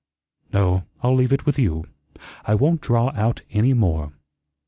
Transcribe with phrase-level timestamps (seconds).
[0.51, 1.85] "No, I'll leave it with you.
[2.43, 4.11] I won't draw out any more."